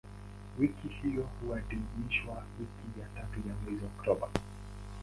[0.59, 4.29] Wiki hiyo huadhimishwa wiki ya tatu ya mwezi Oktoba.